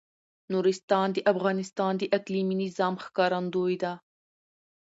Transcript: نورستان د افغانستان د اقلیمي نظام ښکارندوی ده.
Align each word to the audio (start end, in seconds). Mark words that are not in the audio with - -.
نورستان 0.53 1.07
د 1.13 1.17
افغانستان 1.31 1.93
د 1.97 2.03
اقلیمي 2.17 2.55
نظام 2.65 2.93
ښکارندوی 3.05 3.75
ده. 3.83 3.93